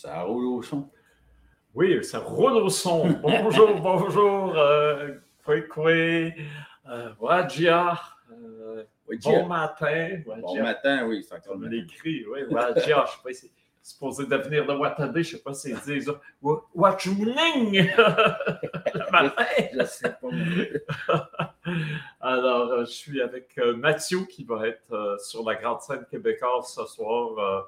Ça 0.00 0.22
roule 0.22 0.46
au 0.46 0.62
son. 0.62 0.88
Oui, 1.74 2.04
ça 2.04 2.20
roule 2.20 2.52
au 2.52 2.68
son. 2.68 3.08
Bonjour, 3.20 3.80
bonjour, 3.80 4.56
euh, 4.56 5.14
Kwekwe, 5.44 6.34
euh, 6.88 7.12
Wajia, 7.18 7.98
euh, 8.30 8.84
bon 9.24 9.46
matin. 9.46 10.20
Bon 10.24 10.62
matin, 10.62 11.04
oui, 11.08 11.26
c'est 11.28 11.34
encore 11.34 11.56
On 11.56 11.62
l'écrit, 11.62 12.24
oui, 12.30 12.44
Wajia, 12.48 13.06
je 13.06 13.10
sais 13.10 13.18
pas 13.24 13.32
si 13.32 13.34
c'est 13.34 13.50
supposé 13.82 14.26
devenir 14.26 14.66
de 14.66 14.72
Watade, 14.72 15.14
je 15.14 15.18
ne 15.18 15.24
sais 15.24 15.38
pas 15.38 15.52
si 15.52 15.70
ils 15.70 15.80
disent 15.80 16.12
Wachuning 16.40 17.88
le 17.88 19.10
matin. 19.10 19.44
je 19.72 19.84
sais 19.84 20.14
pas. 21.08 21.30
Alors, 22.20 22.70
euh, 22.70 22.84
je 22.84 22.92
suis 22.92 23.20
avec 23.20 23.56
Mathieu 23.76 24.20
qui 24.26 24.44
va 24.44 24.68
être 24.68 25.16
sur 25.18 25.44
la 25.44 25.56
grande 25.56 25.80
scène 25.80 26.06
québécoise 26.08 26.68
ce 26.68 26.84
soir 26.84 27.66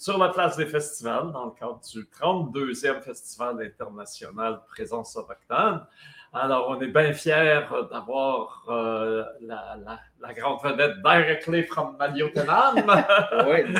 sur 0.00 0.16
la 0.16 0.30
place 0.30 0.56
des 0.56 0.64
festivals 0.64 1.30
dans 1.30 1.44
le 1.44 1.50
cadre 1.50 1.78
du 1.92 2.04
32e 2.04 3.02
Festival 3.02 3.60
international 3.60 4.60
Présence 4.70 5.14
autochtone. 5.14 5.86
Alors, 6.32 6.70
on 6.70 6.80
est 6.80 6.86
bien 6.86 7.12
fiers 7.12 7.60
d'avoir 7.90 8.64
euh, 8.70 9.22
la, 9.42 10.32
grande 10.32 10.62
vedette 10.62 11.02
directly 11.02 11.64
from 11.64 11.98
Maliotenam. 11.98 12.76
oui, 13.46 13.74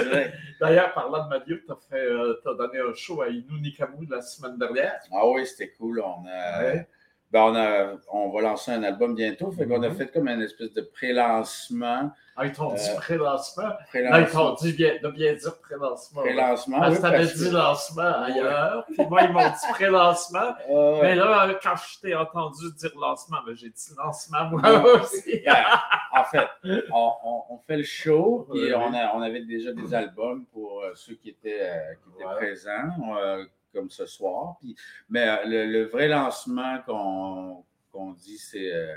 D'ailleurs, 0.60 0.92
parlant 0.92 1.24
de 1.24 1.28
Malio, 1.30 1.56
tu 1.56 1.72
as, 1.72 1.96
euh, 1.96 2.34
donné 2.44 2.80
un 2.80 2.92
show 2.92 3.22
à 3.22 3.28
Inunikamu 3.28 4.06
la 4.10 4.20
semaine 4.20 4.58
dernière. 4.58 5.00
Ah 5.10 5.26
oui, 5.26 5.46
c'était 5.46 5.70
cool. 5.78 6.02
On 6.04 6.26
a, 6.28 6.84
ben, 7.30 7.42
on, 7.42 7.54
a, 7.54 7.92
on 8.12 8.30
va 8.30 8.40
lancer 8.40 8.72
un 8.72 8.82
album 8.82 9.14
bientôt. 9.14 9.52
Fait 9.52 9.66
qu'on 9.66 9.82
a 9.82 9.88
mhm. 9.88 9.94
fait 9.94 10.08
comme 10.08 10.28
une 10.28 10.42
espèce 10.42 10.72
de 10.72 10.80
pré-lancement. 10.80 12.10
Ah, 12.36 12.46
ils 12.46 12.52
t'ont 12.52 12.72
dit 12.72 12.88
euh, 12.88 12.96
pré-lancement? 12.96 13.70
ils 13.94 14.28
t'ont 14.32 14.54
dit 14.54 14.72
bien, 14.72 14.94
de 15.00 15.08
bien 15.10 15.34
dire 15.34 15.60
pré-lancement. 15.60 16.22
Pré-lancement, 16.22 16.80
Parce 16.80 16.96
que 16.96 17.02
t'avais 17.02 17.26
dit 17.26 17.50
lancement 17.50 18.22
ailleurs. 18.22 18.84
Puis 18.86 19.06
moi, 19.06 19.22
ils 19.22 19.32
m'ont 19.32 19.48
dit 19.48 19.72
pré-lancement. 19.72 20.54
mais 21.02 21.14
là, 21.14 21.54
quand 21.62 21.74
je 21.76 22.00
t'ai 22.00 22.14
entendu 22.14 22.72
dire 22.78 22.92
lancement, 22.98 23.38
ben, 23.46 23.54
j'ai 23.54 23.68
dit 23.68 23.90
lancement 23.96 24.44
moi 24.46 25.00
aussi. 25.00 25.44
en 26.16 26.24
fait, 26.24 26.48
on, 26.92 27.12
on, 27.50 27.58
fait 27.58 27.76
le 27.76 27.84
show. 27.84 28.48
et 28.54 28.74
on, 28.74 28.92
a, 28.92 29.14
on 29.14 29.20
avait 29.20 29.44
déjà 29.44 29.72
des 29.72 29.94
albums 29.94 30.46
pour 30.46 30.82
euh, 30.82 30.92
ceux 30.94 31.14
qui 31.14 31.28
étaient, 31.28 31.60
euh, 31.60 31.94
qui 32.02 32.14
étaient 32.14 32.34
présents 32.36 33.46
comme 33.74 33.90
ce 33.90 34.06
soir. 34.06 34.56
Puis, 34.60 34.76
mais 35.08 35.28
euh, 35.28 35.36
le, 35.44 35.84
vrai 35.84 36.08
lancement 36.08 36.78
qu'on 36.86 38.12
dit, 38.12 38.40
euh, 38.56 38.94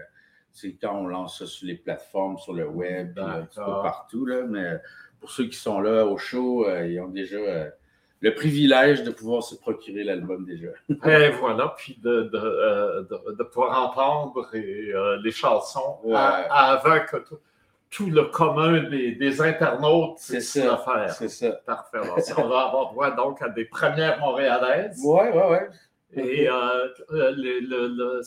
c'est 0.52 0.74
quand 0.74 0.96
on 0.96 1.08
lance 1.08 1.40
ça 1.40 1.46
sur 1.46 1.68
les 1.68 1.76
plateformes, 1.76 2.38
sur 2.38 2.54
le 2.54 2.68
web, 2.68 3.18
un 3.20 3.46
peu 3.46 3.62
partout. 3.62 4.26
Là, 4.26 4.44
mais 4.48 4.78
pour 5.20 5.32
ceux 5.32 5.46
qui 5.46 5.58
sont 5.58 5.80
là 5.80 6.06
au 6.06 6.18
show, 6.18 6.68
euh, 6.68 6.88
ils 6.88 7.00
ont 7.00 7.10
déjà 7.10 7.72
le 8.20 8.36
privilège 8.36 9.04
de 9.04 9.12
pouvoir 9.12 9.44
se 9.44 9.56
procurer 9.56 10.04
l'album 10.04 10.46
déjà. 10.46 10.70
Et 10.90 11.30
voilà, 11.32 11.74
puis 11.78 12.00
de, 12.02 12.24
de, 12.24 13.44
pouvoir 13.44 13.90
entendre 13.90 14.50
les 14.54 15.32
chansons 15.32 16.00
avant 16.14 17.00
que 17.06 17.18
tout 17.18 17.40
tout 17.94 18.10
le 18.10 18.26
commun 18.26 18.90
des, 18.90 19.42
internautes, 19.42 20.18
c'est 20.18 20.42
ça 20.42 20.66
l'affaire. 20.66 21.14
C'est 21.14 21.30
ça. 21.30 21.52
Parfait. 21.66 22.00
on 22.38 22.48
va 22.48 22.62
avoir 22.62 22.92
droit 22.92 23.12
donc 23.12 23.42
à 23.42 23.50
des 23.50 23.66
premières 23.66 24.20
montréalaises. 24.20 25.00
Oui, 25.04 25.28
oui, 25.32 25.42
oui. 25.52 25.58
Et 26.16 26.50
euh, 26.50 26.88
euh, 27.12 27.34
le, 27.36 28.22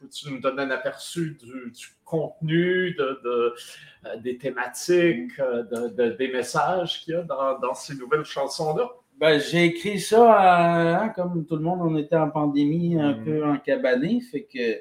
peux-tu 0.00 0.32
nous 0.32 0.40
donner 0.40 0.62
un 0.62 0.70
aperçu 0.70 1.36
du, 1.42 1.72
contenu, 2.04 2.94
de, 2.94 3.20
euh, 3.24 4.16
des 4.22 4.38
thématiques, 4.38 5.32
des 5.96 6.28
messages 6.28 7.00
qu'il 7.00 7.14
y 7.14 7.16
a 7.16 7.22
dans, 7.22 7.74
ces 7.74 7.96
nouvelles 7.96 8.24
chansons-là? 8.24 8.88
Ben, 9.18 9.40
j'ai 9.40 9.64
écrit 9.64 9.98
ça, 9.98 11.00
hein, 11.00 11.08
comme 11.08 11.44
tout 11.44 11.56
le 11.56 11.62
monde, 11.62 11.80
on 11.82 11.96
était 11.96 12.16
en 12.16 12.30
pandémie, 12.30 12.96
un 13.00 13.14
mm. 13.14 13.24
peu 13.24 13.44
en 13.44 13.56
cabané, 13.58 14.20
fait 14.20 14.44
que 14.44 14.80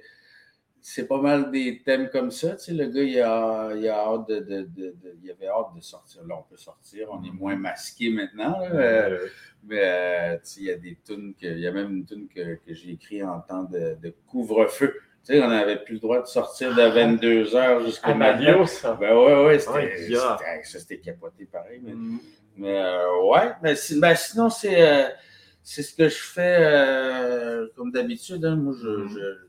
c'est 0.90 1.06
pas 1.06 1.20
mal 1.20 1.52
des 1.52 1.82
thèmes 1.84 2.08
comme 2.10 2.32
ça. 2.32 2.56
Tu 2.56 2.64
sais, 2.64 2.72
le 2.72 2.86
gars, 2.86 3.04
il, 3.04 3.20
a, 3.20 3.76
il, 3.76 3.90
a 3.90 4.08
hâte 4.08 4.30
de, 4.30 4.40
de, 4.40 4.62
de, 4.62 4.96
il 5.22 5.30
avait 5.30 5.48
hâte 5.48 5.76
de 5.76 5.82
sortir. 5.82 6.24
Là, 6.26 6.36
on 6.40 6.44
peut 6.44 6.56
sortir. 6.56 7.10
On 7.12 7.22
est 7.26 7.32
moins 7.32 7.58
masqué 7.58 8.10
maintenant. 8.10 8.58
Euh, 8.74 9.28
mais 9.66 9.82
euh, 9.82 10.36
tu 10.36 10.40
sais, 10.44 10.60
il 10.62 10.66
y 10.68 10.72
a 10.72 10.78
des 10.78 10.98
tunes 11.06 11.34
que, 11.36 11.46
il 11.46 11.60
y 11.60 11.68
a 11.68 11.74
même 11.74 11.92
une 11.92 12.06
tune 12.06 12.30
que, 12.30 12.56
que 12.56 12.74
j'ai 12.74 12.92
écrite 12.92 13.22
en 13.24 13.42
temps 13.42 13.66
de, 13.66 13.98
couvre-feu. 14.28 14.94
Tu 15.26 15.34
sais, 15.34 15.44
on 15.44 15.50
n'avait 15.50 15.84
plus 15.84 15.96
le 15.96 16.00
droit 16.00 16.22
de 16.22 16.28
sortir 16.28 16.74
de 16.74 16.82
22 16.82 17.54
ah. 17.54 17.58
heures 17.58 17.86
jusqu'au 17.86 18.14
matin. 18.14 18.66
ça. 18.66 18.94
Ben 18.94 19.14
ouais, 19.14 19.46
ouais, 19.46 19.60
c'était, 19.60 20.16
ça, 20.16 20.40
c'était 20.64 21.00
capoté 21.00 21.50
pareil. 21.52 21.82
Mais, 21.84 21.96
mm. 21.96 22.20
mais 22.56 22.78
euh, 22.78 23.24
ouais, 23.26 23.52
mais 23.62 23.76
ben, 23.98 24.16
sinon, 24.16 24.50
c'est, 24.50 25.14
c'est 25.62 25.84
ce 25.84 25.94
que 25.94 26.08
je 26.08 26.24
fais 26.24 27.68
comme 27.76 27.92
d'habitude. 27.92 28.46
Hein. 28.46 28.56
Moi, 28.56 28.74
je, 28.82 28.88
mm. 28.88 29.10
je 29.10 29.47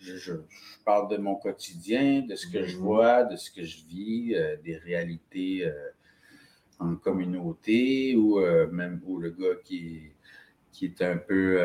je, 0.00 0.32
parle 0.84 1.10
de 1.10 1.16
mon 1.16 1.34
quotidien, 1.34 2.22
de 2.22 2.34
ce 2.34 2.46
que 2.46 2.64
je 2.64 2.76
mhm. 2.76 2.82
vois, 2.82 3.24
de 3.24 3.36
ce 3.36 3.50
que 3.50 3.62
je 3.62 3.78
vis, 3.88 4.34
euh, 4.34 4.56
des 4.64 4.76
réalités 4.76 5.64
euh, 5.64 5.72
en 6.78 6.96
communauté 6.96 8.14
ou 8.16 8.40
euh, 8.40 8.68
même 8.68 9.00
pour 9.00 9.18
le 9.18 9.30
gars 9.30 9.56
qui, 9.64 10.02
qui 10.72 10.86
est 10.86 11.02
un 11.02 11.16
peu 11.16 11.60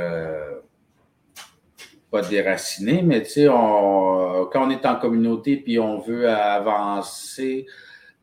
pas 2.09 2.21
déraciné, 2.21 3.01
mais 3.01 3.23
tu 3.23 3.29
sais, 3.29 3.45
quand 3.47 4.51
on 4.55 4.69
est 4.69 4.85
en 4.85 4.95
communauté 4.97 5.57
puis 5.57 5.79
on 5.79 5.99
veut 5.99 6.29
avancer, 6.29 7.65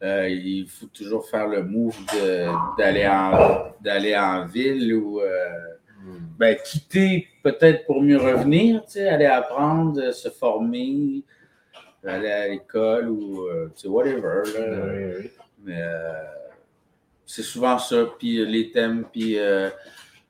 il 0.01 0.67
faut 0.69 0.87
toujours 0.87 1.29
faire 1.29 1.49
le 1.49 1.65
move 1.65 1.97
d'aller 2.79 3.07
en, 3.09 3.73
d'aller 3.81 4.17
en 4.17 4.47
ville 4.47 4.95
ou 4.95 5.21
ben, 6.39 6.57
quitter 6.65 7.29
peut-être 7.43 7.87
pour 7.87 8.03
mieux 8.03 8.19
revenir, 8.19 8.83
aller 8.97 9.27
apprendre, 9.27 10.13
se 10.13 10.29
former, 10.29 11.23
aller 12.05 12.31
à 12.31 12.49
l'école 12.49 13.09
ou, 13.09 13.47
euh, 13.47 13.71
tu 13.75 13.83
sais, 13.83 13.89
whatever. 13.89 14.43
Mais 15.63 15.83
euh, 15.83 16.25
c'est 17.27 17.43
souvent 17.43 17.79
ça, 17.79 18.07
puis 18.19 18.45
les 18.47 18.71
thèmes, 18.71 19.05
puis 19.13 19.39
euh, 19.39 19.71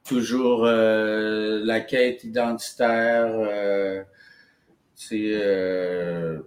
toujours 0.04 0.64
la 0.64 1.80
quête 1.80 2.24
identitaire, 2.24 3.32
c'est 4.94 6.38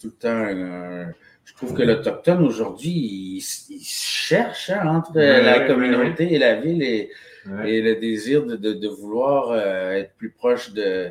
tout 0.00 0.06
le 0.06 0.12
temps 0.12 0.28
un 0.28 1.12
trouve 1.60 1.76
que 1.76 1.82
l'Autochtone 1.82 2.42
aujourd'hui, 2.44 3.42
il, 3.70 3.80
cherche 3.82 4.70
hein, 4.70 4.86
entre 4.86 5.12
la 5.18 5.60
communauté 5.66 6.32
et 6.32 6.38
la 6.38 6.54
ville 6.56 6.82
et, 6.82 7.10
le 7.44 8.00
désir 8.00 8.44
de, 8.46 8.88
vouloir 8.88 9.50
euh, 9.50 9.92
être 9.92 10.14
plus 10.14 10.30
proche 10.30 10.72
de, 10.72 11.10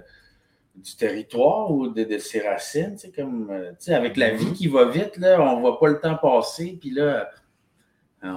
du 0.76 0.96
territoire 0.96 1.72
ou 1.72 1.88
de, 1.88 2.18
ses 2.18 2.40
racines. 2.42 2.98
Comme, 3.16 3.50
euh, 3.52 3.96
avec 3.96 4.18
la 4.18 4.32
vie 4.32 4.46
mm-hmm. 4.46 4.54
qui 4.54 4.68
va 4.68 4.86
vite, 4.86 5.18
là, 5.18 5.40
on 5.42 5.58
ne 5.58 5.62
voit 5.62 5.80
pas 5.80 5.88
le 5.88 6.00
temps 6.00 6.16
passer, 6.16 6.78
puis 6.80 6.92
là, 6.92 7.30
euh, 8.24 8.30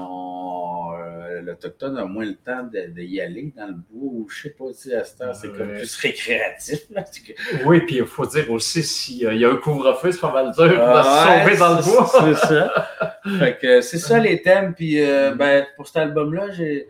l'Autochtone 1.41 1.97
a 1.99 2.05
moins 2.05 2.25
le 2.25 2.35
temps 2.35 2.69
d'y 2.73 3.21
aller 3.21 3.53
dans 3.57 3.67
le 3.67 3.75
bois 3.75 4.13
ou 4.13 4.29
je 4.29 4.43
sais 4.43 4.51
pas, 4.51 4.65
si 4.73 4.93
à 4.95 5.05
c'est 5.05 5.49
comme 5.57 5.73
plus 5.73 5.97
récréatif. 5.97 6.81
Oui, 7.65 7.81
puis 7.81 7.97
il 7.97 8.07
faut 8.07 8.27
dire 8.27 8.51
aussi, 8.51 8.83
s'il 8.83 9.39
y 9.39 9.45
a 9.45 9.51
un 9.51 9.57
couvre-feu, 9.57 10.13
c'est 10.13 10.21
pas 10.21 10.33
mal 10.33 10.53
dur 10.53 10.65
de 10.65 10.71
se 10.71 10.77
sauver 10.77 11.57
dans 11.57 11.77
le 11.77 11.83
bois. 11.83 12.37
c'est 12.41 12.47
ça. 12.47 12.89
fait 13.39 13.59
que 13.59 13.81
c'est 13.81 13.99
ça 13.99 14.19
les 14.19 14.43
thèmes. 14.43 14.75
Puis 14.75 15.01
euh, 15.01 15.35
mm. 15.35 15.39
ben, 15.39 15.67
pour 15.77 15.87
cet 15.87 15.97
album-là, 15.97 16.51
j'ai. 16.51 16.89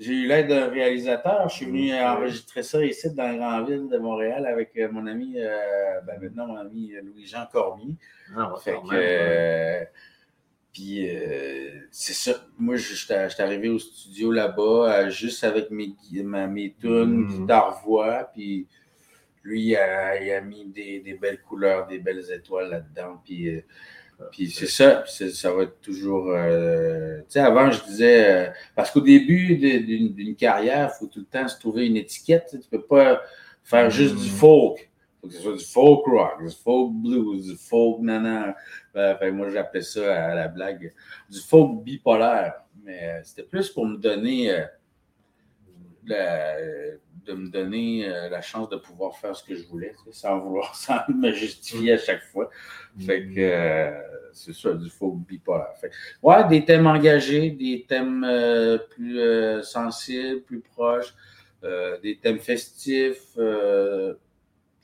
eu 0.00 0.26
l'aide 0.26 0.48
d'un 0.48 0.68
réalisateur. 0.68 1.48
Je 1.48 1.54
suis 1.54 1.66
venu 1.66 1.92
mm. 1.92 2.04
enregistrer 2.04 2.62
ça 2.62 2.84
ici 2.84 3.14
dans 3.14 3.24
la 3.24 3.36
grande 3.36 3.68
ville 3.68 3.88
de 3.88 3.98
Montréal 3.98 4.46
avec 4.46 4.70
euh, 4.76 4.88
mon 4.90 5.06
ami, 5.06 5.36
ben 6.06 6.18
maintenant 6.20 6.46
mon 6.46 6.56
ami 6.56 6.92
Louis-Jean 7.02 7.46
Cormier. 7.50 7.94
Ah, 8.36 8.52
fait 8.62 8.72
que, 8.72 9.86
puis 10.72 11.08
euh, 11.08 11.70
c'est 11.90 12.12
ça. 12.12 12.46
Moi, 12.58 12.76
je 12.76 12.94
suis 12.94 13.12
arrivé 13.12 13.68
au 13.68 13.78
studio 13.78 14.30
là-bas 14.32 14.62
euh, 15.06 15.10
juste 15.10 15.44
avec 15.44 15.70
mes, 15.70 15.94
mes 16.12 16.74
tunes, 16.78 17.24
mm 17.24 17.40
guitare-voix. 17.40 18.30
Puis 18.34 18.66
lui, 19.42 19.62
il 19.62 19.76
a, 19.76 20.40
mis 20.40 20.66
des, 20.66 21.18
belles 21.20 21.40
couleurs, 21.40 21.86
des 21.86 21.98
belles 21.98 22.24
étoiles 22.32 22.70
là-dedans. 22.70 23.20
Puis, 23.24 23.48
euh, 23.48 23.60
puis 24.30 24.50
c'est 24.50 24.66
ça. 24.66 25.04
Ça 25.06 25.52
va 25.52 25.62
être 25.62 25.80
toujours. 25.80 26.26
tu 26.26 27.24
sais, 27.28 27.40
avant, 27.40 27.70
je 27.70 27.82
disais. 27.84 28.52
parce 28.74 28.90
qu'au 28.90 29.00
début 29.00 29.56
d'une 29.56 30.36
carrière, 30.36 30.92
il 30.94 30.98
faut 30.98 31.06
tout 31.06 31.20
le 31.20 31.26
temps 31.26 31.48
se 31.48 31.58
trouver 31.58 31.86
une 31.86 31.96
étiquette. 31.96 32.48
Tu 32.50 32.56
ne 32.56 32.78
peux 32.78 32.86
pas 32.86 33.22
faire 33.64 33.90
juste 33.90 34.16
du 34.16 34.28
mm. 34.28 34.34
folk 34.34 34.87
faut 35.20 35.28
que 35.28 35.34
ce 35.34 35.40
soit 35.40 35.56
du 35.56 35.64
folk 35.64 36.06
rock, 36.06 36.44
du 36.44 36.54
folk 36.54 36.92
blues, 36.94 37.46
du 37.46 37.56
folk 37.56 38.00
nana. 38.00 38.56
Ben, 38.94 39.30
moi, 39.32 39.50
j'appelais 39.50 39.82
ça 39.82 40.30
à 40.30 40.34
la 40.34 40.48
blague 40.48 40.92
du 41.28 41.40
folk 41.40 41.82
bipolaire. 41.82 42.54
Mais 42.84 43.02
euh, 43.02 43.20
c'était 43.24 43.42
plus 43.42 43.70
pour 43.70 43.86
me 43.86 43.96
donner 43.96 44.50
euh, 44.50 44.64
de 47.28 47.34
me 47.34 47.48
donner 47.48 48.08
euh, 48.08 48.28
la 48.28 48.40
chance 48.40 48.68
de 48.70 48.76
pouvoir 48.76 49.16
faire 49.16 49.36
ce 49.36 49.44
que 49.44 49.54
je 49.54 49.66
voulais, 49.66 49.92
sans 50.10 50.40
vouloir, 50.40 50.74
me 51.08 51.30
justifier 51.32 51.92
à 51.92 51.98
chaque 51.98 52.22
fois. 52.22 52.50
Fait 52.98 53.22
que 53.22 53.38
euh, 53.38 53.90
c'est 54.32 54.54
ça, 54.54 54.72
du 54.72 54.88
faux 54.88 55.12
bipolaire. 55.12 55.74
Ouais, 56.22 56.48
des 56.48 56.64
thèmes 56.64 56.86
engagés, 56.86 57.50
des 57.50 57.84
thèmes 57.86 58.24
euh, 58.24 58.78
plus 58.78 59.62
sensibles, 59.62 60.42
plus 60.42 60.60
proches, 60.60 61.14
des 62.02 62.18
thèmes 62.20 62.38
festifs. 62.38 63.36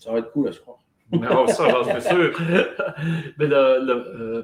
Ça 0.04 0.12
va 0.12 0.18
être 0.18 0.30
cool, 0.32 0.52
je 0.52 0.60
crois. 0.60 0.78
Non, 1.12 1.46
ça, 1.46 1.68
j'en 1.68 1.84
suis 1.84 2.08
sûr. 2.08 2.40
Mais 3.38 3.48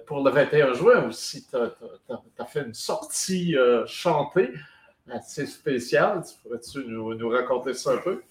pour 0.06 0.22
le 0.22 0.30
21 0.30 0.74
juin 0.74 1.08
aussi, 1.08 1.46
tu 1.48 1.56
as, 1.56 2.46
fait 2.46 2.62
une 2.62 2.74
sortie 2.74 3.56
chantée 3.86 4.50
assez 5.10 5.46
spécial. 5.46 6.22
Pourrais-tu 6.42 6.84
nous, 6.86 7.14
nous, 7.14 7.28
raconter 7.28 7.74
ça 7.74 7.92
un 7.92 7.98
peu? 7.98 8.22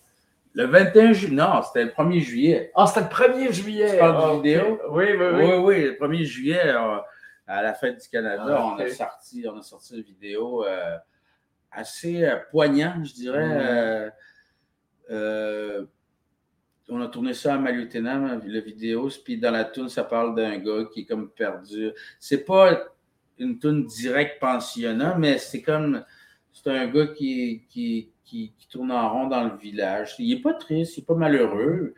Le 0.53 0.65
21 0.65 1.13
juillet, 1.13 1.35
non, 1.35 1.61
c'était 1.61 1.85
le 1.85 1.91
1er 1.91 2.19
juillet. 2.21 2.71
Ah, 2.75 2.87
c'était 2.87 3.01
le 3.01 3.07
1er 3.07 3.51
juillet. 3.51 3.91
Tu 3.91 3.97
parles 3.97 4.37
vidéo? 4.37 4.79
Oui, 4.89 5.05
oui, 5.11 5.25
oui. 5.33 5.45
Oui, 5.45 5.55
oui, 5.57 5.83
le 5.83 6.07
1er 6.07 6.23
juillet, 6.23 6.73
à 7.47 7.61
la 7.61 7.73
fête 7.73 8.01
du 8.01 8.09
Canada, 8.09 8.43
ah, 8.47 8.75
on, 8.75 8.79
a 8.79 8.89
sorti, 8.89 9.45
on 9.51 9.57
a 9.57 9.61
sorti 9.61 9.95
une 9.97 10.03
vidéo 10.03 10.65
euh, 10.65 10.97
assez 11.71 12.23
euh, 12.23 12.37
poignante, 12.51 13.05
je 13.05 13.13
dirais. 13.13 14.11
Mm. 15.09 15.87
On 16.89 17.01
a 17.01 17.07
tourné 17.07 17.33
ça 17.33 17.55
à 17.55 17.57
Malutenam, 17.57 18.41
la 18.45 18.59
vidéo, 18.59 19.09
puis 19.23 19.37
dans 19.37 19.51
la 19.51 19.65
tune, 19.65 19.89
ça 19.89 20.03
parle 20.03 20.35
d'un 20.35 20.57
gars 20.57 20.85
qui 20.91 21.01
est 21.01 21.05
comme 21.05 21.29
perdu. 21.29 21.91
C'est 22.19 22.45
pas 22.45 22.79
une 23.37 23.59
tune 23.59 23.85
directe 23.85 24.39
pensionnant, 24.39 25.17
mais 25.17 25.37
c'est 25.37 25.61
comme 25.61 26.03
c'est 26.51 26.69
un 26.69 26.87
gars 26.87 27.07
qui, 27.07 27.63
qui, 27.69 28.11
qui, 28.25 28.53
tourne 28.69 28.91
en 28.91 29.09
rond 29.11 29.27
dans 29.27 29.43
le 29.45 29.57
village. 29.57 30.15
Il 30.19 30.29
n'est 30.29 30.41
pas 30.41 30.53
triste, 30.53 30.97
il 30.97 31.01
n'est 31.01 31.05
pas 31.05 31.15
malheureux. 31.15 31.93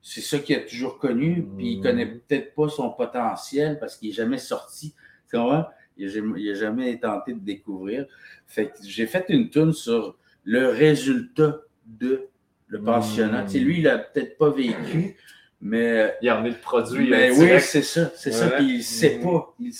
C'est 0.00 0.20
ça 0.20 0.38
qu'il 0.38 0.56
a 0.56 0.60
toujours 0.60 0.98
connu. 0.98 1.46
Puis 1.56 1.72
il 1.72 1.78
ne 1.78 1.82
connaît 1.82 2.06
mm. 2.06 2.20
peut-être 2.20 2.54
pas 2.54 2.68
son 2.68 2.90
potentiel 2.90 3.78
parce 3.78 3.96
qu'il 3.96 4.08
n'est 4.08 4.14
jamais 4.14 4.38
sorti. 4.38 4.94
Tu? 5.30 5.36
Il 5.98 6.06
n'a 6.06 6.54
jamais 6.54 6.98
tenté 6.98 7.34
de 7.34 7.40
découvrir. 7.40 8.06
Fait 8.46 8.68
que 8.68 8.78
j'ai 8.82 9.06
fait 9.06 9.26
une 9.28 9.50
tune 9.50 9.72
sur 9.72 10.16
le 10.44 10.68
résultat 10.68 11.60
de 11.84 12.28
le 12.68 12.82
pensionnat. 12.82 13.44
Mm. 13.44 13.58
lui, 13.58 13.78
il 13.78 13.84
n'a 13.84 13.98
peut-être 13.98 14.36
pas 14.38 14.50
vécu, 14.50 15.16
mais. 15.60 16.14
Il 16.22 16.30
en 16.30 16.44
est 16.44 16.50
le 16.50 16.56
produit. 16.56 17.10
Mais 17.10 17.30
oui, 17.30 17.60
c'est 17.60 17.82
ça. 17.82 18.10
C'est 18.14 18.32
ça. 18.32 18.50
Puis 18.50 18.66
il 18.66 18.78
ne 18.78 18.82
sait 18.82 19.18
mm. 19.18 19.22
pas. 19.22 19.54
Il, 19.60 19.72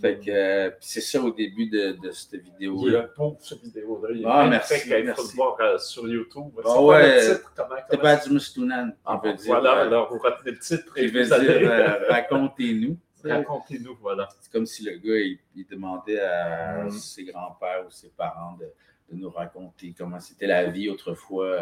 fait 0.00 0.18
que 0.18 0.30
euh, 0.30 0.70
c'est 0.80 1.00
ça 1.00 1.22
au 1.22 1.30
début 1.30 1.68
de, 1.68 1.92
de 2.02 2.10
cette 2.10 2.42
vidéo-là. 2.42 2.90
Il 2.90 2.94
est 3.04 3.16
bon 3.16 3.38
cette 3.40 3.62
vidéo-là. 3.62 4.08
Il 4.12 4.22
est 4.22 4.26
ah, 4.26 4.46
merci. 4.48 4.74
Il 4.86 5.14
faut 5.14 5.22
le 5.22 5.36
voir 5.36 5.56
euh, 5.60 5.78
sur 5.78 6.06
YouTube. 6.06 6.52
Ah, 6.64 6.82
ouais. 6.82 7.16
le 7.16 7.34
titre? 7.36 7.52
Comment, 7.56 7.76
C'est 7.90 8.00
pas 8.00 8.16
du 8.16 8.30
Mustounan. 8.30 8.90
Ah, 9.04 9.20
dire, 9.22 9.36
voilà, 9.46 9.78
euh, 9.78 9.86
alors 9.86 10.12
vous 10.12 10.18
retenez 10.18 10.50
le 10.50 10.58
titre. 10.58 10.92
Il 10.96 11.10
veut 11.12 11.24
dire 11.24 12.00
Racontez-nous. 12.10 12.98
Racontez-nous, 13.24 13.96
voilà. 14.00 14.28
C'est 14.40 14.52
comme 14.52 14.66
si 14.66 14.84
le 14.84 14.92
gars, 14.98 15.18
il, 15.18 15.38
il 15.54 15.66
demandait 15.66 16.20
à 16.20 16.84
mm. 16.84 16.90
ses 16.90 17.24
grands-pères 17.24 17.84
ou 17.86 17.90
ses 17.90 18.10
parents 18.10 18.56
de, 18.60 18.66
de, 19.10 19.16
nous 19.16 19.30
raconter 19.30 19.94
comment 19.96 20.20
c'était 20.20 20.46
la 20.46 20.66
vie 20.70 20.88
autrefois 20.88 21.58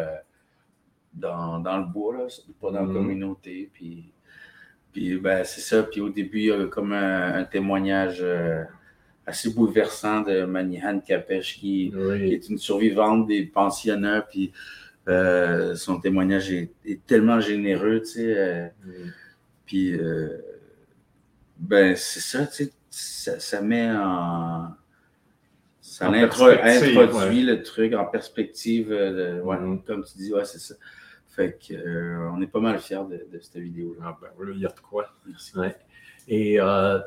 dans, 1.13 1.59
dans, 1.59 1.77
le 1.77 1.85
bois, 1.85 2.17
là, 2.17 2.27
pas 2.59 2.71
dans 2.71 2.81
la 2.81 2.87
mm. 2.87 2.93
communauté. 2.93 3.69
Puis 3.71 4.11
puis 4.95 5.17
ben, 5.17 5.43
c'est 5.43 5.59
ça. 5.59 5.83
Puis 5.83 5.99
au 5.99 6.09
début, 6.09 6.39
il 6.39 6.45
y 6.45 6.51
a 6.53 6.67
comme 6.67 6.93
un, 6.93 7.43
témoignage 7.43 8.19
euh, 8.21 8.63
assez 9.25 9.53
bouleversant 9.53 10.21
de 10.21 10.45
Manihan 10.45 11.01
Kapesh, 11.01 11.57
qui, 11.57 11.91
est 11.93 12.47
une 12.47 12.57
survivante 12.57 13.27
des 13.27 13.43
pensionnats. 13.45 14.21
Puis 14.21 14.53
euh, 15.09 15.75
son 15.75 15.99
témoignage 15.99 16.49
est, 16.49 17.05
tellement 17.05 17.41
généreux, 17.41 17.99
tu 17.99 18.05
sais. 18.05 18.37
Euh, 18.37 18.67
puis 19.65 19.99
ben, 21.59 21.93
c'est 21.97 22.21
ça, 22.21 22.47
tu 22.47 22.71
sais, 22.89 23.37
ça, 23.37 23.61
met 23.61 23.91
en. 23.91 24.69
Ça 25.95 26.09
introduit 26.09 27.43
le 27.43 27.63
truc 27.63 27.93
en 27.93 28.05
perspective. 28.05 28.91
Mm-hmm. 28.91 29.83
Comme 29.85 30.03
tu 30.03 30.17
dis, 30.17 30.33
ouais, 30.33 30.45
c'est 30.45 30.59
ça. 30.59 30.75
Fait 31.35 31.57
qu'on 31.59 31.75
euh, 31.75 32.41
est 32.41 32.47
pas 32.47 32.61
mal 32.61 32.79
fiers 32.79 33.03
de, 33.09 33.39
cette 33.39 33.57
vidéo-là. 33.57 34.05
Ah 34.05 34.17
ben 34.21 34.51
il 34.53 34.61
y 34.61 34.65
a 34.65 34.69
de 34.69 34.79
quoi. 34.79 35.09
Merci. 35.27 35.51
Et 36.27 36.59
euh, 36.59 36.99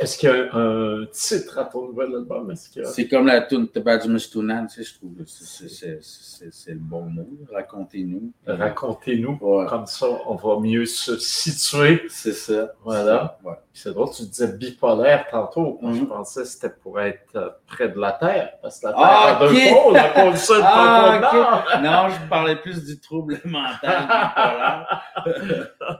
est-ce 0.00 0.18
qu'il 0.18 0.28
y 0.28 0.32
a 0.32 0.54
un, 0.54 1.06
titre 1.12 1.58
à 1.58 1.64
ton 1.64 1.86
nouvel 1.86 2.14
album? 2.14 2.52
C'est 2.54 3.08
comme 3.08 3.26
la 3.26 3.42
tune 3.42 3.68
Tabadjumustounan, 3.68 4.66
tu 4.66 4.82
sais, 4.82 4.90
je 4.90 4.98
trouve 4.98 5.12
c'est 5.26 6.72
le 6.72 6.78
bon 6.78 7.02
mot. 7.02 7.28
Racontez-nous. 7.52 8.32
Racontez-nous. 8.46 9.36
Comme 9.36 9.86
ça, 9.86 10.06
on 10.26 10.34
va 10.34 10.60
mieux 10.60 10.84
se 10.86 11.16
situer. 11.18 12.02
C'est 12.08 12.32
ça. 12.32 12.72
Voilà. 12.84 13.38
C'est 13.72 13.94
drôle, 13.94 14.10
tu 14.10 14.24
disais 14.24 14.52
bipolaire 14.52 15.26
tantôt. 15.30 15.78
Moi, 15.80 15.92
je 15.94 16.00
mhm. 16.00 16.08
pensais 16.08 16.42
que 16.42 16.48
c'était 16.48 16.74
pour 16.82 17.00
être 17.00 17.36
euh, 17.36 17.48
près 17.66 17.88
de 17.88 17.98
la 17.98 18.12
Terre. 18.12 18.54
Parce 18.60 18.80
que 18.80 18.88
la 18.88 18.92
Terre 18.92 19.02
ah, 19.02 19.36
a 19.36 19.48
deux 19.48 19.54
pôles, 19.72 19.94
la 19.94 20.08
pôle 20.08 20.36
sud, 20.36 20.56
ah, 20.62 21.80
Non, 21.82 22.08
je 22.08 22.28
parlais 22.28 22.56
plus 22.56 22.84
du 22.84 22.98
trouble 22.98 23.40
mental 23.44 24.08
bipolaire. 24.08 25.99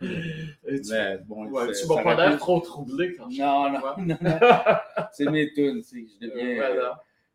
tu, 0.00 0.80
mais 0.90 1.18
bon, 1.26 1.46
tu 1.46 1.86
pas 2.02 2.14
l'air 2.14 2.38
trop 2.38 2.60
troublé 2.60 3.14
quand 3.14 3.28
je 3.30 3.40
Non, 3.40 3.70
non, 3.70 3.80
non, 3.98 4.16
c'est 5.12 5.30
mes 5.30 5.52
tunes. 5.52 5.82
Je 5.92 6.26
deviens, 6.26 6.62
euh, 6.62 6.90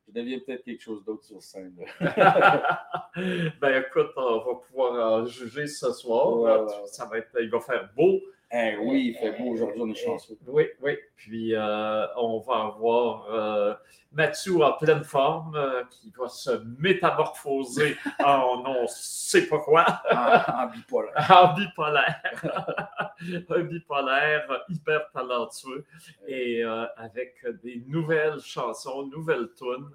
je 0.08 0.14
deviens 0.14 0.40
peut-être 0.40 0.64
quelque 0.64 0.82
chose 0.82 1.04
d'autre 1.04 1.24
sur 1.24 1.42
scène. 1.42 1.76
ben 2.02 3.84
écoute, 3.84 4.12
on 4.18 4.38
va 4.40 4.56
pouvoir 4.68 5.26
juger 5.26 5.68
ce 5.68 5.92
soir. 5.92 6.68
Ça 6.88 7.06
va 7.06 7.20
être, 7.20 7.30
il 7.40 7.50
va 7.50 7.60
faire 7.60 7.90
beau. 7.96 8.22
Eh 8.52 8.78
oui, 8.78 9.08
il 9.08 9.16
fait 9.16 9.38
beau 9.38 9.52
aujourd'hui, 9.52 9.82
on 9.82 9.90
est 9.90 9.96
chanceux. 9.96 10.38
Oui, 10.48 10.66
oui. 10.82 10.98
Puis 11.16 11.56
euh, 11.56 12.06
on 12.16 12.40
va 12.40 12.66
avoir 12.66 13.26
euh, 13.32 13.74
Mathieu 14.12 14.62
en 14.62 14.74
pleine 14.74 15.04
forme 15.04 15.56
euh, 15.56 15.84
qui 15.90 16.14
va 16.18 16.30
se 16.30 16.52
métamorphoser 16.80 17.98
en 18.24 18.64
on 18.66 18.84
ne 18.84 18.88
sait 18.88 19.48
pas 19.48 19.60
quoi. 19.60 19.86
en, 20.12 20.68
bipolaire. 20.68 21.32
en 21.32 21.54
bipolaire. 21.54 22.22
Un 23.50 23.64
bipolaire 23.64 24.64
hyper 24.70 25.10
talentueux 25.12 25.86
et 26.28 26.64
avec 26.98 27.46
des 27.64 27.82
nouvelles 27.88 28.40
chansons, 28.40 29.08
nouvelles 29.08 29.50
tunes. 29.58 29.90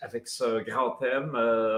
avec 0.00 0.26
ce 0.26 0.60
grand 0.60 0.92
thème, 0.92 1.36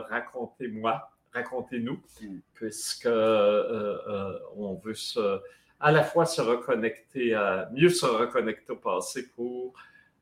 Racontez-moi 0.08 1.10
racontez-nous, 1.32 2.00
mm. 2.22 2.38
puisque 2.54 3.06
euh, 3.06 3.98
euh, 4.08 4.38
on 4.56 4.74
veut 4.74 4.94
se, 4.94 5.40
à 5.78 5.92
la 5.92 6.02
fois 6.02 6.26
se 6.26 6.40
reconnecter, 6.40 7.34
à, 7.34 7.68
mieux 7.72 7.88
se 7.88 8.06
reconnecter 8.06 8.72
au 8.72 8.76
passé 8.76 9.28
pour 9.30 9.74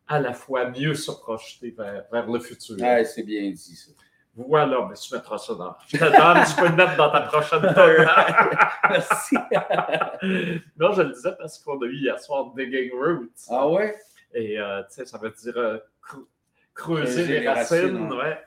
à 0.07 0.21
la 0.21 0.33
fois 0.33 0.71
mieux 0.71 0.95
se 0.95 1.11
projeter 1.11 1.71
vers, 1.71 2.05
vers 2.11 2.27
le 2.27 2.41
futur. 2.41 2.77
Ah, 2.83 3.05
c'est 3.05 3.23
bien 3.23 3.51
dit 3.51 3.77
ça. 3.77 3.93
Voilà, 4.35 4.87
mais 4.89 4.95
tu 4.95 5.13
mettras 5.15 5.37
ça 5.37 5.55
dans. 5.55 5.77
Je 5.89 5.97
tu 5.97 6.61
peux 6.61 6.69
le 6.69 6.77
mettre 6.77 6.97
dans 6.97 7.11
ta 7.11 7.23
prochaine 7.23 7.61
Merci. 8.89 9.35
non, 10.79 10.93
je 10.93 11.03
le 11.03 11.13
disais 11.13 11.33
parce 11.37 11.59
qu'on 11.59 11.79
a 11.83 11.87
eu 11.87 11.95
hier 11.97 12.19
soir 12.21 12.53
Digging 12.55 12.93
Roots. 12.93 13.49
Ah 13.51 13.69
ouais? 13.69 13.99
Et 14.33 14.59
euh, 14.59 14.83
tu 14.85 14.95
sais, 14.95 15.07
ça 15.07 15.19
veut 15.19 15.31
dire 15.31 15.81
creuser 16.73 17.27
les, 17.27 17.49
racines. 17.49 17.79
racines 17.79 18.13
ouais. 18.13 18.39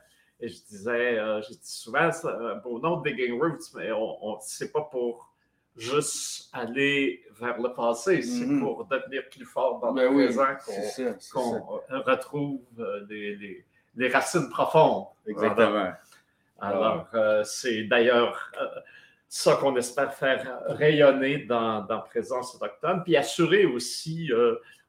Et 0.42 0.50
je 0.50 0.60
disais, 0.70 1.20
euh, 1.20 1.42
je 1.44 1.50
dis 1.50 1.60
souvent, 1.62 2.10
un 2.24 2.56
beau 2.56 2.80
nom 2.80 2.98
de 2.98 3.10
Digging 3.10 3.40
Roots, 3.40 3.74
mais 3.76 3.92
on, 3.92 4.40
c'est 4.42 4.72
pas 4.72 4.82
pour 4.82 5.32
juste 5.78 6.50
aller 6.52 7.24
vers 7.40 7.62
le 7.62 7.74
passé, 7.74 8.22
c'est 8.24 8.46
mm-hmm. 8.46 8.60
pour 8.60 8.86
devenir 8.86 9.24
plus 9.30 9.46
fort 9.46 9.80
dans 9.80 9.94
le 9.94 10.10
ben 10.10 10.14
présent 10.14 11.16
qu'on 11.32 11.82
retrouve 12.04 12.62
euh, 12.80 13.06
les, 13.08 13.64
les, 13.96 14.08
racines 14.10 14.50
profondes. 14.50 15.06
Exactement. 15.28 15.92
Alors, 16.60 17.08
euh, 17.14 17.44
c'est 17.44 17.84
d'ailleurs 17.84 18.52
ça 19.34 19.56
qu'on 19.56 19.76
espère 19.78 20.14
faire 20.14 20.62
rayonner 20.68 21.40
dans, 21.46 21.82
dans 21.82 22.02
Présence 22.02 22.56
autochtone, 22.56 23.02
puis 23.04 23.16
assurer 23.16 23.66
aussi 23.66 24.30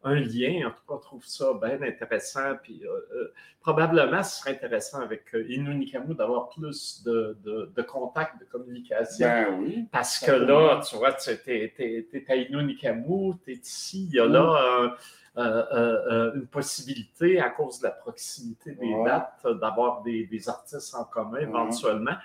un 0.05 0.17
lien. 0.17 0.67
En 0.67 0.71
tout 0.71 0.83
cas, 0.89 0.95
on 0.95 0.99
trouve 0.99 1.25
ça 1.25 1.47
bien 1.61 1.81
intéressant. 1.83 2.57
Puis 2.63 2.83
euh, 2.85 2.91
euh, 3.15 3.33
probablement, 3.61 4.23
ce 4.23 4.41
serait 4.41 4.53
intéressant 4.53 5.01
avec 5.01 5.23
euh, 5.35 5.47
Inunikamu 5.49 6.15
d'avoir 6.15 6.49
plus 6.49 7.03
de, 7.05 7.37
de, 7.45 7.83
contacts, 7.83 8.41
de 8.41 8.45
communication. 8.45 9.27
Ben 9.27 9.59
oui. 9.61 9.89
Parce 9.91 10.19
que 10.19 10.33
là, 10.33 10.81
tu 10.89 10.97
vois, 10.97 11.13
tu 11.13 11.31
es, 11.31 12.25
à 12.29 12.37
Inunikamu, 12.37 13.35
tu 13.45 13.53
es 13.53 13.55
ici, 13.55 14.09
il 14.11 14.17
y 14.17 14.21
a 14.21 14.27
là 14.27 14.97
une 15.35 16.47
possibilité, 16.47 17.41
à 17.41 17.51
cause 17.51 17.79
de 17.79 17.85
la 17.85 17.93
proximité 17.93 18.73
des 18.73 18.95
dates, 19.05 19.47
d'avoir 19.61 20.03
des, 20.03 20.27
des, 20.27 20.49
artistes 20.49 20.95
en 20.95 21.05
commun 21.05 21.39
éventuellement 21.39 22.17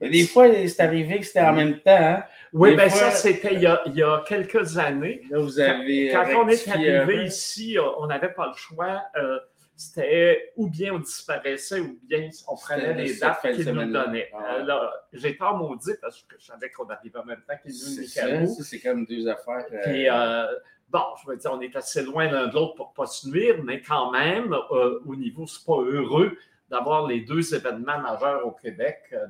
des 0.00 0.26
fois, 0.26 0.48
c'est 0.52 0.80
arrivé 0.80 1.20
que 1.20 1.26
c'était 1.26 1.40
en 1.40 1.52
même 1.52 1.80
temps. 1.80 1.96
Hein. 1.96 2.24
Oui, 2.52 2.74
bien 2.74 2.88
ça, 2.88 3.10
c'était 3.10 3.54
il, 3.54 3.62
y 3.62 4.02
a 4.02 4.24
quelques 4.26 4.78
années. 4.78 5.22
Là, 5.30 5.38
vous 5.38 5.58
avez 5.58 6.10
quand, 6.10 6.44
on 6.44 6.48
est 6.48 6.68
arrivé 6.68 7.24
ici, 7.24 7.76
on 7.98 8.06
n'avait 8.06 8.32
pas 8.32 8.48
le 8.48 8.54
choix. 8.54 9.02
Euh, 9.16 9.38
c'était 9.76 10.52
ou 10.56 10.68
bien 10.68 10.94
on 10.94 11.00
disparaissait 11.00 11.80
ou 11.80 11.98
bien 12.04 12.28
on 12.46 12.54
prenait 12.54 12.94
les 12.94 13.16
dates 13.16 13.40
qu'ils 13.42 13.70
nous 13.70 13.92
donnaient. 13.92 14.30
Ah. 14.32 14.92
J'ai 15.12 15.34
pas 15.34 15.52
maudit 15.52 15.94
parce 16.00 16.22
que 16.22 16.36
je 16.38 16.46
savais 16.46 16.70
qu'on 16.70 16.88
arrivait 16.88 17.18
en 17.18 17.24
même 17.24 17.42
temps 17.46 17.56
qu'ils 17.60 17.72
nous 17.72 18.06
C'est 18.06 18.62
c'est 18.62 18.80
comme 18.80 19.04
deux 19.04 19.26
affaires. 19.28 19.66
Euh, 19.72 20.46
bon, 20.88 21.02
je 21.22 21.30
veux 21.30 21.36
dire, 21.36 21.50
on 21.52 21.60
est 21.60 21.74
assez 21.74 22.02
loin 22.02 22.30
l'un 22.30 22.46
de 22.46 22.54
l'autre 22.54 22.74
pour 22.74 22.90
ne 22.90 22.94
pas 22.94 23.06
se 23.06 23.28
nuire, 23.28 23.56
mais 23.64 23.80
quand 23.80 24.12
même, 24.12 24.52
euh, 24.52 25.00
au 25.06 25.16
niveau, 25.16 25.46
c'est 25.46 25.64
pas 25.66 25.80
heureux 25.80 26.36
d'avoir 26.74 27.06
les 27.06 27.20
deux 27.20 27.54
événements 27.54 27.98
majeurs 27.98 28.46
au 28.46 28.50
Québec 28.50 28.98
euh, 29.12 29.26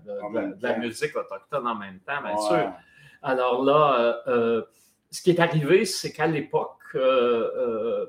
de, 0.54 0.62
la 0.62 0.78
musique 0.78 1.14
autochtone 1.16 1.66
en 1.66 1.74
même 1.74 2.00
temps, 2.00 2.22
bien 2.22 2.38
sûr. 2.38 2.72
Alors 3.22 3.64
là, 3.64 4.22
ce 5.10 5.22
qui 5.22 5.30
est 5.30 5.40
arrivé, 5.40 5.84
c'est 5.84 6.12
qu'à 6.12 6.26
l'époque, 6.26 6.96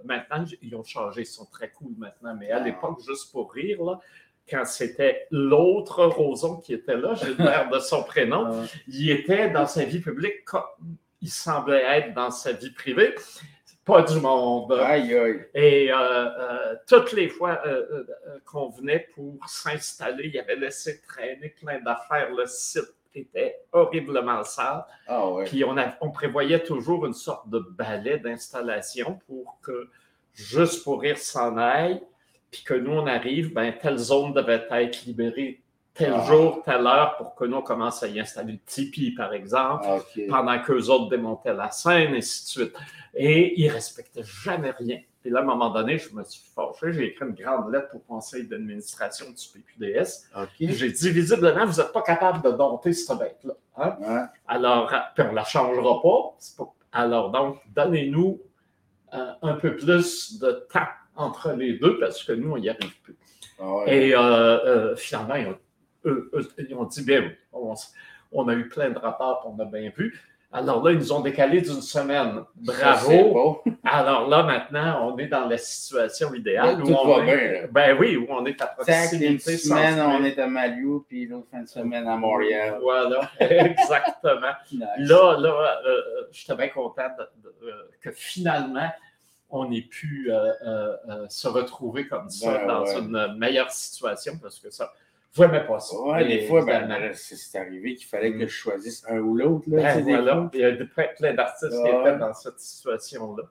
maintenant, 0.03 0.43
ils 0.61 0.75
ont 0.75 0.83
changé, 0.83 1.21
ils 1.21 1.25
sont 1.25 1.45
très 1.45 1.69
cool 1.71 1.93
maintenant, 1.97 2.35
mais 2.37 2.51
à 2.51 2.57
ah. 2.57 2.59
l'époque, 2.59 2.99
juste 3.07 3.31
pour 3.31 3.53
rire, 3.53 3.81
là, 3.83 3.99
quand 4.49 4.65
c'était 4.65 5.27
l'autre 5.31 6.05
Roson 6.05 6.57
qui 6.57 6.73
était 6.73 6.97
là, 6.97 7.13
j'ai 7.15 7.33
l'air 7.35 7.69
de 7.73 7.79
son 7.79 8.03
prénom, 8.03 8.45
ah. 8.51 8.65
il 8.87 9.09
était 9.09 9.49
dans 9.49 9.67
sa 9.67 9.85
vie 9.85 9.99
publique 9.99 10.45
comme 10.45 10.63
il 11.21 11.29
semblait 11.29 11.83
être 11.83 12.13
dans 12.13 12.31
sa 12.31 12.51
vie 12.51 12.69
privée. 12.69 13.15
Pas 13.85 14.01
du 14.01 14.19
monde. 14.19 14.73
Aïe, 14.73 15.15
aïe. 15.15 15.45
Et 15.53 15.91
euh, 15.91 15.95
euh, 15.95 16.75
toutes 16.87 17.11
les 17.11 17.29
fois 17.29 17.61
euh, 17.67 18.03
qu'on 18.43 18.69
venait 18.69 19.07
pour 19.13 19.37
s'installer, 19.47 20.31
il 20.33 20.39
avait 20.39 20.55
laissé 20.55 21.01
traîner 21.07 21.49
plein 21.49 21.79
d'affaires. 21.79 22.31
Le 22.31 22.47
site 22.47 22.95
était 23.13 23.59
horriblement 23.71 24.43
sale. 24.43 24.83
Ah, 25.07 25.29
ouais. 25.29 25.45
Puis 25.45 25.63
on, 25.63 25.75
on 26.01 26.11
prévoyait 26.11 26.63
toujours 26.63 27.05
une 27.05 27.13
sorte 27.13 27.47
de 27.49 27.59
balai 27.59 28.17
d'installation 28.17 29.19
pour 29.27 29.59
que, 29.61 29.87
juste 30.33 30.83
pour 30.83 31.01
rire, 31.01 31.17
s'en 31.17 31.55
aille 31.55 32.01
puis 32.55 32.63
que 32.63 32.73
nous, 32.73 32.91
on 32.91 33.05
arrive, 33.05 33.53
ben, 33.53 33.73
telle 33.81 33.97
zone 33.97 34.31
devait 34.31 34.65
être 34.71 35.03
libérée 35.05 35.61
tel 35.95 36.13
ah. 36.13 36.25
jour, 36.25 36.61
telle 36.63 36.85
heure, 36.85 37.15
pour 37.17 37.35
que 37.35 37.45
nous, 37.45 37.57
on 37.57 37.61
commence 37.61 38.03
à 38.03 38.07
y 38.07 38.19
installer 38.19 38.53
le 38.53 38.59
tipi, 38.65 39.11
par 39.11 39.33
exemple, 39.33 39.85
ah, 39.87 39.99
pendant 40.29 40.59
qu'eux 40.61 40.89
autres 40.89 41.09
démontaient 41.09 41.53
la 41.53 41.71
scène, 41.71 42.13
et 42.13 42.17
ainsi 42.17 42.43
de 42.43 42.47
suite. 42.47 42.77
Et 43.13 43.59
ils 43.59 43.67
ne 43.67 43.73
respectaient 43.73 44.23
jamais 44.23 44.71
rien. 44.71 44.99
Puis 45.21 45.31
là, 45.31 45.39
à 45.39 45.41
un 45.41 45.45
moment 45.45 45.71
donné, 45.71 45.97
je 45.97 46.13
me 46.13 46.23
suis 46.23 46.43
fâché, 46.53 46.93
j'ai 46.93 47.07
écrit 47.07 47.25
une 47.25 47.33
grande 47.33 47.71
lettre 47.73 47.95
au 47.95 47.99
conseil 47.99 48.45
d'administration 48.45 49.25
du 49.27 49.61
PQDS. 49.79 50.27
J'ai 50.59 50.91
dit, 50.91 51.09
visiblement, 51.09 51.65
vous 51.65 51.81
n'êtes 51.81 51.91
pas 51.91 52.03
capable 52.03 52.43
de 52.43 52.55
dompter 52.55 52.93
cette 52.93 53.17
bête-là. 53.17 53.53
Hein? 53.77 54.29
Alors, 54.47 54.93
puis 55.15 55.23
on 55.25 55.31
ne 55.31 55.35
la 55.35 55.43
changera 55.43 56.01
pas. 56.01 56.67
Alors, 56.91 57.31
donc, 57.31 57.57
donnez-nous 57.73 58.39
euh, 59.13 59.31
un 59.41 59.53
peu 59.55 59.75
plus 59.75 60.39
de 60.39 60.67
temps 60.71 60.87
entre 61.15 61.53
les 61.53 61.73
deux 61.79 61.97
parce 61.99 62.23
que 62.23 62.33
nous, 62.33 62.51
on 62.51 62.57
n'y 62.57 62.69
arrive 62.69 62.95
plus. 63.01 63.17
Ah 63.59 63.83
Et 63.87 64.13
euh, 64.13 64.19
euh, 64.19 64.95
finalement, 64.95 65.35
ils 65.35 65.47
ont, 65.47 65.57
dit, 66.89 67.03
bien, 67.03 67.31
on, 67.53 67.73
on, 68.31 68.47
a 68.47 68.53
eu 68.53 68.67
plein 68.69 68.89
de 68.89 68.97
rapports, 68.97 69.45
on 69.45 69.59
a 69.61 69.65
bien 69.65 69.91
vu. 69.95 70.19
Alors 70.51 70.81
là, 70.83 70.91
ils 70.91 70.99
nous 70.99 71.11
ont 71.11 71.19
décalé 71.19 71.59
d'une 71.59 71.81
semaine. 71.81 72.43
Bravo. 72.55 73.61
Alors 73.83 74.29
là, 74.29 74.43
maintenant, 74.43 75.09
on 75.11 75.17
est 75.17 75.27
dans 75.27 75.47
la 75.47 75.57
situation 75.57 76.33
idéale. 76.33 76.81
où 76.81 76.93
on 76.93 77.23
est, 77.25 77.67
Ben 77.71 77.97
oui, 77.99 78.15
où 78.15 78.25
on 78.29 78.45
est 78.45 78.61
à 78.61 78.67
proximité. 78.67 79.33
Une 79.33 79.39
semaine, 79.39 79.99
on 79.99 80.23
est 80.23 80.39
à 80.39 80.47
Maliou, 80.47 81.05
puis 81.09 81.25
l'autre 81.25 81.47
fin 81.51 81.61
de 81.61 81.67
semaine 81.67 82.07
à 82.07 82.15
Montréal. 82.15 82.79
Voilà, 82.81 83.29
exactement. 83.39 84.53
Là, 84.97 85.37
là, 85.37 85.81
euh, 85.85 86.01
je 86.31 86.39
suis 86.39 86.55
bien 86.55 86.69
content 86.69 87.09
que 88.01 88.11
finalement, 88.11 88.89
on 89.49 89.71
ait 89.71 89.81
pu 89.81 90.31
euh, 90.31 90.53
euh, 90.65 90.97
euh, 91.09 91.25
se 91.29 91.47
retrouver 91.47 92.07
comme 92.07 92.29
ça 92.29 92.65
dans 92.65 92.85
une 92.85 93.37
meilleure 93.37 93.71
situation 93.71 94.37
parce 94.41 94.59
que 94.59 94.69
ça. 94.69 94.91
Ne 95.37 95.59
pas 95.67 95.79
ça. 95.79 95.95
Oui, 95.99 96.27
des 96.27 96.47
fois, 96.47 96.63
ben, 96.63 97.11
c'est 97.13 97.57
arrivé 97.57 97.95
qu'il 97.95 98.07
fallait 98.07 98.31
que 98.31 98.39
je 98.39 98.53
choisisse 98.53 99.05
un 99.09 99.19
ou 99.19 99.35
l'autre. 99.35 99.65
Ben, 99.67 100.01
voilà. 100.01 100.49
Il 100.53 100.59
y 100.61 100.65
a 100.65 100.71
plein 101.17 101.33
d'artistes 101.33 101.71
qui 101.71 101.89
étaient 101.89 102.17
dans 102.17 102.33
cette 102.33 102.59
situation-là. 102.59 103.43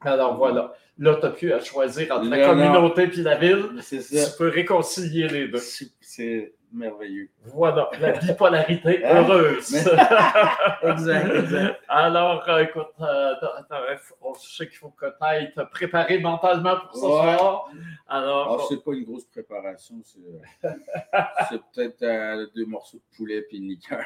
Alors 0.00 0.36
voilà. 0.36 0.72
Là, 0.98 1.16
tu 1.16 1.26
as 1.26 1.30
pu 1.30 1.52
choisir 1.64 2.16
entre 2.16 2.28
la 2.28 2.46
communauté 2.46 3.02
et 3.04 3.22
la 3.22 3.36
ville. 3.36 3.66
Tu 3.88 3.98
peux 4.36 4.48
réconcilier 4.48 5.28
les 5.28 5.48
deux. 5.48 5.58
C'est 6.00 6.52
merveilleux. 6.72 7.28
Voilà, 7.44 7.88
la 8.00 8.12
bipolarité 8.12 9.04
hein? 9.04 9.22
heureuse. 9.22 9.74
exact, 10.82 11.34
exact. 11.34 11.80
Alors, 11.88 12.48
euh, 12.48 12.64
écoute, 12.64 12.88
euh, 13.00 13.34
on 14.20 14.34
sait 14.34 14.68
qu'il 14.68 14.76
faut 14.76 14.92
ailles 15.20 15.52
te 15.54 15.62
préparer 15.62 16.18
mentalement 16.18 16.76
pour 16.76 16.94
ce 16.94 17.00
soir. 17.00 17.70
Alors, 18.08 18.58
ah, 18.60 18.64
c'est 18.68 18.82
pas 18.82 18.92
une 18.92 19.04
grosse 19.04 19.26
préparation, 19.26 19.96
c'est, 20.04 20.18
peut-être 21.74 22.54
deux 22.54 22.66
morceaux 22.66 22.98
de 22.98 23.16
poulet 23.16 23.46
et 23.50 23.56
une 23.56 23.68
liqueur. 23.68 24.04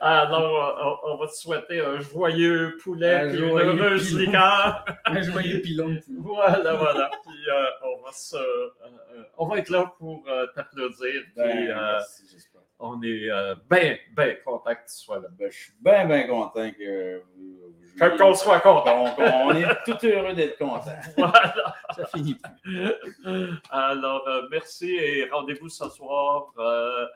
Alors, 0.00 1.00
on, 1.04 1.16
va 1.16 1.26
te 1.26 1.32
souhaiter 1.32 1.80
un 1.80 2.00
joyeux 2.00 2.78
poulet 2.82 3.30
heureuse 3.44 4.18
liqueur. 4.18 4.84
un 5.06 5.22
joyeux 5.22 5.60
pilon. 5.60 5.98
Voilà, 6.18 6.74
voilà. 6.74 7.10
Puis, 7.24 7.50
euh, 7.50 7.66
on 7.84 8.02
va 8.04 8.12
se 8.12 8.36
euh, 8.36 9.22
on 9.36 9.46
va 9.46 9.58
être 9.58 9.70
là 9.70 9.92
pour 9.98 10.24
euh, 10.28 10.46
t'applaudir. 10.54 11.22
Ben, 11.36 11.68
euh, 11.68 12.00
on 12.78 13.02
est 13.02 13.28
bien, 13.70 13.96
bien 14.16 14.34
content 14.44 14.74
que 14.74 14.90
tu 14.90 14.94
sois 14.96 15.18
là. 15.18 15.28
Ben, 15.32 15.50
je 15.50 15.56
suis 15.56 15.72
bien, 15.80 16.06
bien 16.06 16.26
content 16.26 16.70
que 16.70 17.22
qu'on 18.16 18.34
soit 18.34 18.60
content. 18.60 19.14
on 19.18 19.54
est 19.54 19.66
tout 19.84 20.06
heureux 20.06 20.32
d'être 20.32 20.58
content. 20.58 20.96
Voilà. 21.16 21.74
Ça 21.96 22.06
finit 22.06 22.36
plus. 22.62 22.90
Alors, 23.70 24.26
merci 24.50 24.94
et 24.94 25.28
rendez-vous 25.30 25.68
ce 25.68 25.88
soir 25.90 26.52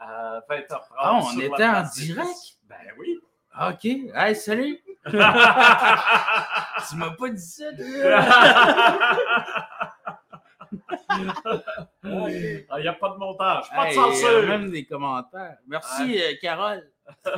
à 0.01 0.41
20h30. 0.51 0.81
Ah, 0.99 1.21
on 1.23 1.41
était 1.41 1.65
en 1.65 1.83
direct? 1.95 2.59
Ben 2.69 2.77
oui. 2.99 3.19
OK. 3.57 3.85
Hey, 4.15 4.35
salut! 4.35 4.84
tu 6.89 6.97
m'as 6.97 7.11
pas 7.11 7.29
dit 7.29 7.39
ça, 7.39 7.65
Il 7.79 7.87
n'y 12.81 12.89
a 12.89 12.93
pas 12.95 13.11
de 13.11 13.17
montage, 13.19 13.71
pas 13.71 13.89
de 13.89 13.93
censure. 13.93 14.47
même 14.47 14.71
des 14.71 14.87
commentaires. 14.87 15.59
Merci, 15.67 16.19
euh, 16.21 16.33
Carole. 16.41 16.91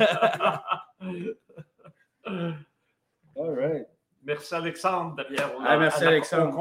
All 2.25 3.55
right. 3.55 3.87
Merci, 4.23 4.55
Alexandre, 4.55 5.15
derrière. 5.15 5.51
merci, 5.79 6.03
Alexandre. 6.03 6.57